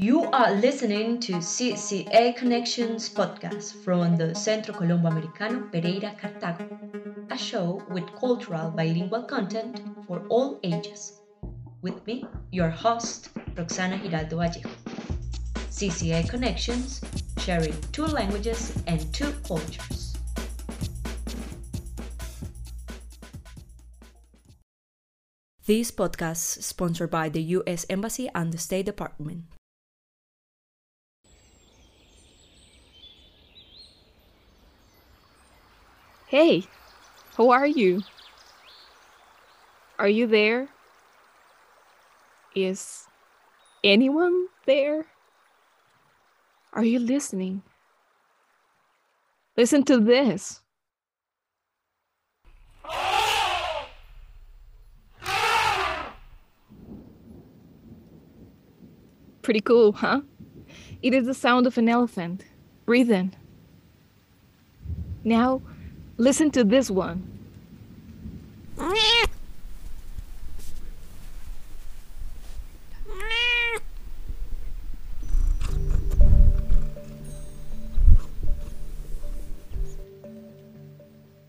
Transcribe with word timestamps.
You 0.00 0.24
are 0.32 0.52
listening 0.52 1.20
to 1.20 1.34
CCA 1.34 2.34
Connections 2.34 3.10
podcast 3.10 3.84
from 3.84 4.16
the 4.16 4.34
Centro 4.34 4.72
Colombo 4.72 5.08
Americano 5.08 5.68
Pereira 5.70 6.14
Cartago, 6.18 6.66
a 7.30 7.36
show 7.36 7.82
with 7.90 8.06
cultural 8.18 8.70
bilingual 8.70 9.24
content 9.24 9.82
for 10.06 10.24
all 10.30 10.58
ages. 10.62 11.20
With 11.82 12.06
me, 12.06 12.24
your 12.50 12.70
host, 12.70 13.28
Roxana 13.54 13.98
Giraldo 13.98 14.38
Vallejo. 14.38 14.70
CCA 15.68 16.26
Connections, 16.30 17.02
sharing 17.36 17.78
two 17.92 18.06
languages 18.06 18.72
and 18.86 19.12
two 19.12 19.32
cultures. 19.46 19.99
This 25.66 25.90
podcast 25.90 26.62
sponsored 26.62 27.10
by 27.10 27.28
the 27.28 27.42
U.S. 27.60 27.84
Embassy 27.90 28.30
and 28.34 28.50
the 28.52 28.58
State 28.58 28.86
Department. 28.86 29.44
Hey, 36.26 36.64
how 37.36 37.50
are 37.50 37.66
you? 37.66 38.02
Are 39.98 40.08
you 40.08 40.26
there? 40.26 40.68
Is 42.54 43.06
anyone 43.84 44.46
there? 44.64 45.06
Are 46.72 46.84
you 46.84 46.98
listening? 46.98 47.62
Listen 49.56 49.84
to 49.84 50.00
this. 50.00 50.62
Pretty 59.42 59.60
cool, 59.60 59.92
huh? 59.92 60.20
It 61.02 61.14
is 61.14 61.26
the 61.26 61.34
sound 61.34 61.66
of 61.66 61.78
an 61.78 61.88
elephant. 61.88 62.44
Breathe 62.84 63.10
in. 63.10 63.34
Now, 65.24 65.62
listen 66.18 66.50
to 66.52 66.64
this 66.64 66.90
one. 66.90 67.26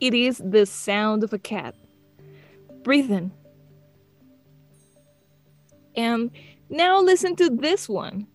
It 0.00 0.14
is 0.14 0.42
the 0.44 0.66
sound 0.66 1.22
of 1.22 1.32
a 1.32 1.38
cat. 1.38 1.76
Breathe 2.82 3.12
in. 3.12 3.30
And 5.94 6.32
now 6.72 7.00
listen 7.00 7.36
to 7.36 7.50
this 7.50 7.88
one. 7.88 8.26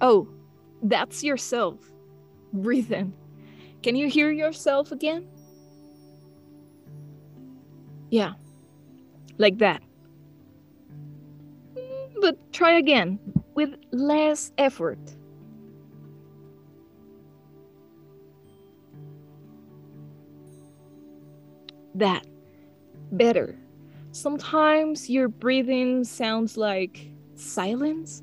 Oh, 0.00 0.28
that's 0.82 1.24
yourself. 1.24 1.78
Breathe 2.52 2.92
in. 2.92 3.14
Can 3.82 3.96
you 3.96 4.08
hear 4.08 4.30
yourself 4.30 4.92
again? 4.92 5.26
Yeah, 8.10 8.34
like 9.38 9.58
that. 9.58 9.82
Mm, 11.74 12.20
but 12.20 12.52
try 12.52 12.72
again 12.72 13.18
with 13.54 13.74
less 13.90 14.52
effort. 14.58 14.98
That. 21.94 22.26
Better. 23.12 23.56
Sometimes 24.14 25.10
your 25.10 25.26
breathing 25.26 26.04
sounds 26.04 26.56
like 26.56 27.10
silence, 27.34 28.22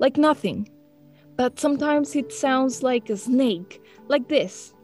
like 0.00 0.16
nothing. 0.16 0.68
But 1.36 1.60
sometimes 1.60 2.16
it 2.16 2.32
sounds 2.32 2.82
like 2.82 3.08
a 3.08 3.16
snake, 3.16 3.80
like 4.08 4.26
this. 4.26 4.74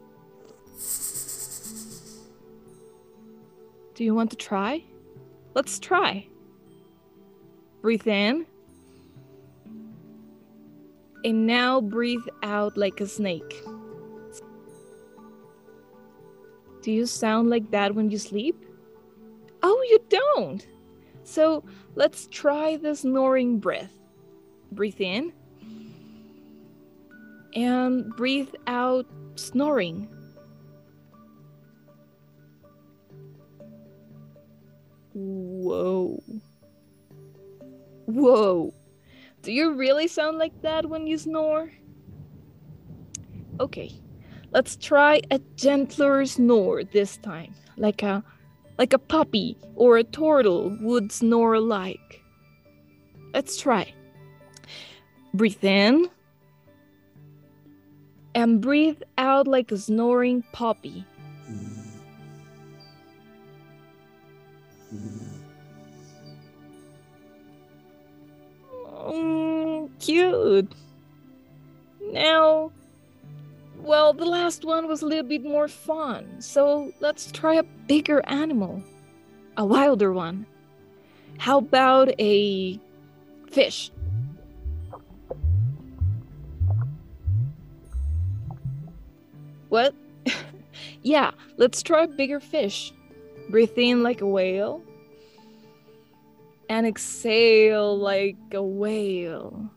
Do 3.93 4.05
you 4.05 4.15
want 4.15 4.29
to 4.29 4.37
try? 4.37 4.85
Let's 5.53 5.79
try. 5.79 6.25
Breathe 7.81 8.07
in. 8.07 8.45
And 11.25 11.45
now 11.45 11.81
breathe 11.81 12.25
out 12.41 12.77
like 12.77 13.01
a 13.01 13.07
snake. 13.07 13.61
Do 16.81 16.93
you 16.93 17.05
sound 17.05 17.49
like 17.49 17.69
that 17.71 17.95
when 17.95 18.09
you 18.09 18.17
sleep? 18.17 18.65
Oh, 19.63 19.85
you 19.89 19.99
don't. 20.09 20.65
So 21.23 21.63
let's 21.95 22.27
try 22.27 22.77
the 22.77 22.95
snoring 22.95 23.59
breath. 23.59 23.93
Breathe 24.71 24.99
in 24.99 25.33
and 27.53 28.09
breathe 28.15 28.53
out 28.67 29.05
snoring. 29.35 30.07
Whoa. 35.13 36.23
Whoa. 38.05 38.73
Do 39.41 39.51
you 39.51 39.73
really 39.73 40.07
sound 40.07 40.37
like 40.37 40.61
that 40.61 40.85
when 40.87 41.07
you 41.07 41.17
snore? 41.17 41.71
Okay. 43.59 43.91
Let's 44.51 44.75
try 44.75 45.21
a 45.31 45.39
gentler 45.55 46.25
snore 46.25 46.83
this 46.83 47.17
time, 47.17 47.53
like 47.77 48.03
a 48.03 48.23
like 48.81 48.93
a 48.93 48.97
puppy 48.97 49.55
or 49.75 49.97
a 49.97 50.03
turtle 50.03 50.75
would 50.81 51.11
snore 51.11 51.59
like. 51.59 52.23
Let's 53.31 53.55
try. 53.55 53.93
Breathe 55.35 55.63
in 55.63 56.09
and 58.33 58.59
breathe 58.59 58.99
out 59.19 59.45
like 59.45 59.71
a 59.71 59.77
snoring 59.77 60.43
puppy. 60.51 61.05
Mm, 69.05 69.91
cute. 69.99 70.73
Now, 72.11 72.71
well, 73.83 74.13
the 74.13 74.25
last 74.25 74.63
one 74.65 74.87
was 74.87 75.01
a 75.01 75.05
little 75.05 75.27
bit 75.27 75.43
more 75.43 75.67
fun, 75.67 76.39
so 76.39 76.93
let's 76.99 77.31
try 77.31 77.55
a 77.55 77.63
bigger 77.63 78.21
animal, 78.27 78.83
a 79.57 79.65
wilder 79.65 80.11
one. 80.11 80.45
How 81.37 81.57
about 81.57 82.09
a 82.19 82.79
fish? 83.49 83.91
What? 89.69 89.95
yeah, 91.01 91.31
let's 91.57 91.81
try 91.81 92.03
a 92.03 92.07
bigger 92.07 92.39
fish. 92.39 92.93
Breathe 93.49 93.77
in 93.77 94.03
like 94.03 94.21
a 94.21 94.27
whale 94.27 94.81
and 96.71 96.87
exhale 96.87 97.97
like 97.97 98.37
a 98.53 98.63
whale. 98.63 99.69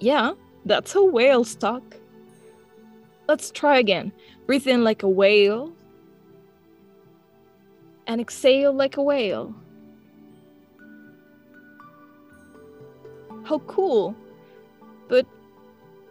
Yeah, 0.00 0.32
that's 0.64 0.94
a 0.94 1.04
whale's 1.04 1.54
talk. 1.54 1.96
Let's 3.28 3.50
try 3.50 3.78
again. 3.78 4.12
Breathe 4.46 4.66
in 4.66 4.82
like 4.82 5.02
a 5.02 5.08
whale 5.08 5.72
and 8.06 8.20
exhale 8.20 8.72
like 8.72 8.96
a 8.96 9.02
whale. 9.02 9.54
How 13.44 13.58
cool! 13.60 14.16
But, 15.08 15.26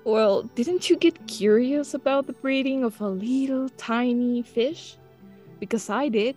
well, 0.04 0.44
didn't 0.56 0.90
you 0.90 0.96
get 0.96 1.28
curious 1.28 1.94
about 1.94 2.28
the 2.28 2.34
breeding 2.34 2.84
of 2.84 3.00
a 3.02 3.08
little 3.08 3.70
tiny 3.70 4.42
fish? 4.42 4.98
Because 5.60 5.90
I 5.90 6.10
did. 6.10 6.36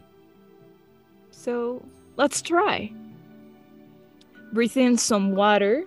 So, 1.30 1.84
let's 2.16 2.40
try. 2.42 2.92
Breathe 4.52 4.76
in 4.76 4.96
some 4.96 5.34
water. 5.34 5.84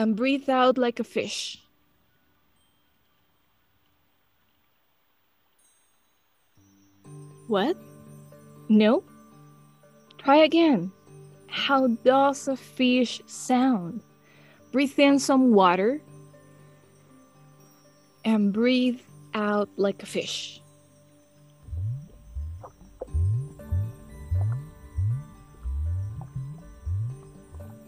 and 0.00 0.16
breathe 0.16 0.48
out 0.48 0.78
like 0.78 0.98
a 0.98 1.04
fish. 1.04 1.60
What? 7.48 7.76
No? 8.70 9.04
Try 10.16 10.36
again. 10.36 10.90
How 11.48 11.88
does 12.02 12.48
a 12.48 12.56
fish 12.56 13.20
sound? 13.26 14.00
Breathe 14.72 14.98
in 14.98 15.18
some 15.18 15.52
water 15.52 16.00
and 18.24 18.54
breathe 18.54 19.00
out 19.34 19.68
like 19.76 20.02
a 20.02 20.06
fish. 20.06 20.62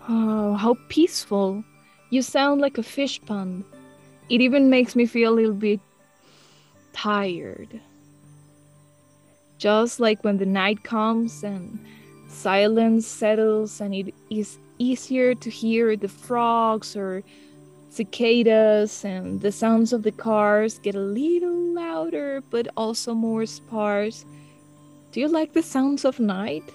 Oh, 0.06 0.52
how 0.60 0.76
peaceful. 0.90 1.64
You 2.12 2.20
sound 2.20 2.60
like 2.60 2.76
a 2.76 2.82
fish 2.82 3.22
pond. 3.24 3.64
It 4.28 4.42
even 4.42 4.68
makes 4.68 4.94
me 4.94 5.06
feel 5.06 5.32
a 5.32 5.38
little 5.40 5.54
bit 5.54 5.80
tired. 6.92 7.80
Just 9.56 9.98
like 9.98 10.22
when 10.22 10.36
the 10.36 10.44
night 10.44 10.84
comes 10.84 11.42
and 11.42 11.78
silence 12.28 13.06
settles 13.06 13.80
and 13.80 13.94
it 13.94 14.12
is 14.28 14.58
easier 14.78 15.34
to 15.36 15.48
hear 15.48 15.96
the 15.96 16.06
frogs 16.06 16.94
or 16.94 17.22
cicadas 17.88 19.06
and 19.06 19.40
the 19.40 19.50
sounds 19.50 19.94
of 19.94 20.02
the 20.02 20.12
cars 20.12 20.78
get 20.80 20.94
a 20.94 21.00
little 21.00 21.72
louder 21.72 22.42
but 22.50 22.68
also 22.76 23.14
more 23.14 23.46
sparse. 23.46 24.26
Do 25.12 25.20
you 25.20 25.28
like 25.28 25.54
the 25.54 25.62
sounds 25.62 26.04
of 26.04 26.20
night? 26.20 26.70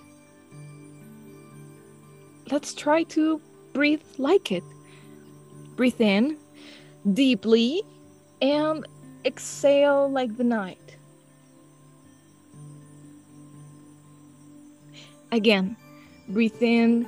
Let's 2.50 2.74
try 2.74 3.04
to 3.14 3.40
breathe 3.74 4.02
like 4.18 4.52
it. 4.52 4.64
Breathe 5.78 6.02
in 6.02 6.38
deeply 7.14 7.84
and 8.42 8.84
exhale 9.24 10.10
like 10.10 10.36
the 10.36 10.44
night. 10.44 10.98
Again, 15.32 15.78
breathe 16.30 16.62
in 16.62 17.06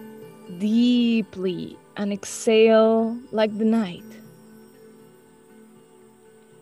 deeply 0.60 1.80
and 1.98 2.14
exhale 2.14 3.18
like 3.32 3.58
the 3.58 3.66
night. 3.66 4.04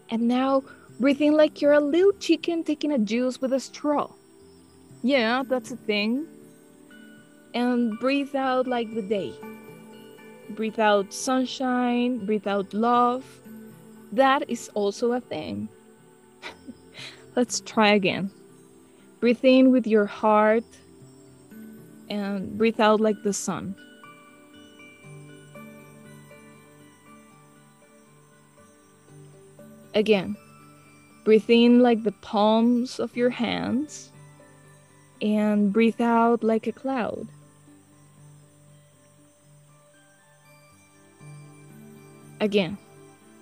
And 0.10 0.30
now 0.30 0.64
breathe 1.02 1.22
in 1.22 1.34
like 1.34 1.62
you're 1.62 1.74
a 1.74 1.82
little 1.82 2.14
chicken 2.14 2.64
taking 2.64 2.94
a 2.94 3.00
juice 3.00 3.42
with 3.42 3.52
a 3.52 3.60
straw. 3.60 4.10
Yeah, 5.04 5.44
that's 5.46 5.72
a 5.72 5.76
thing. 5.76 6.26
And 7.54 8.00
breathe 8.00 8.34
out 8.34 8.66
like 8.66 8.96
the 8.96 9.02
day. 9.02 9.34
Breathe 10.50 10.80
out 10.80 11.14
sunshine, 11.14 12.26
breathe 12.26 12.48
out 12.48 12.74
love. 12.74 13.24
That 14.12 14.50
is 14.50 14.70
also 14.74 15.12
a 15.12 15.20
thing. 15.20 15.70
Let's 17.36 17.60
try 17.62 17.90
again. 17.90 18.32
Breathe 19.20 19.44
in 19.44 19.72
with 19.72 19.86
your 19.88 20.06
heart 20.06 20.64
and 22.10 22.58
breathe 22.58 22.80
out 22.80 23.02
like 23.02 23.22
the 23.24 23.34
sun. 23.34 23.76
Again, 29.94 30.38
breathe 31.26 31.50
in 31.50 31.80
like 31.80 32.04
the 32.04 32.12
palms 32.12 33.00
of 33.00 33.18
your 33.18 33.32
hands 33.32 34.12
and 35.22 35.74
breathe 35.74 36.00
out 36.00 36.44
like 36.44 36.68
a 36.68 36.72
cloud. 36.72 37.28
Again, 42.40 42.78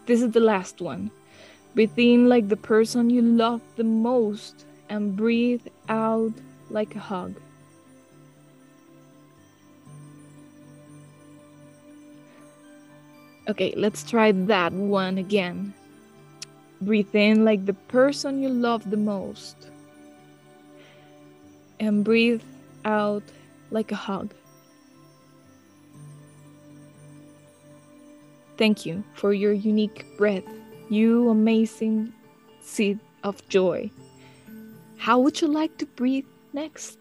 this 0.05 0.21
is 0.21 0.31
the 0.31 0.39
last 0.39 0.81
one. 0.81 1.11
Breathe 1.73 1.97
in 1.97 2.29
like 2.29 2.47
the 2.47 2.55
person 2.57 3.09
you 3.09 3.21
love 3.21 3.61
the 3.75 3.83
most 3.83 4.65
and 4.87 5.15
breathe 5.15 5.67
out 5.89 6.31
like 6.69 6.95
a 6.95 6.99
hug. 6.99 7.35
Okay, 13.47 13.73
let's 13.75 14.09
try 14.09 14.31
that 14.31 14.73
one 14.73 15.17
again. 15.17 15.73
Breathe 16.81 17.13
in 17.13 17.45
like 17.45 17.65
the 17.65 17.73
person 17.73 18.41
you 18.41 18.49
love 18.49 18.89
the 18.89 18.97
most. 18.97 19.69
And 21.79 22.03
breathe 22.03 22.41
out 22.85 23.23
like 23.69 23.91
a 23.91 23.95
hug. 23.95 24.33
Thank 28.57 28.85
you 28.85 29.03
for 29.13 29.33
your 29.33 29.53
unique 29.53 30.05
breath, 30.17 30.47
you 30.89 31.29
amazing 31.29 32.13
seed 32.61 32.99
of 33.23 33.45
joy. 33.49 33.91
How 34.97 35.19
would 35.19 35.41
you 35.41 35.47
like 35.47 35.77
to 35.77 35.85
breathe 35.85 36.25
next? 36.53 36.97